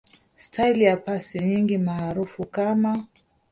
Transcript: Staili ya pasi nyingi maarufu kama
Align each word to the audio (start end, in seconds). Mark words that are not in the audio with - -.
Staili 0.35 0.83
ya 0.83 0.97
pasi 0.97 1.39
nyingi 1.39 1.77
maarufu 1.77 2.45
kama 2.45 3.05